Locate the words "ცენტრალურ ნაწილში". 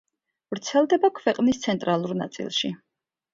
1.67-2.73